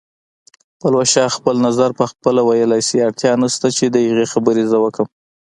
[0.79, 5.07] پلوشه خپل نظر پخپله ویلی شي، اړتیا نشته چې د هغې خبرې زه وکړم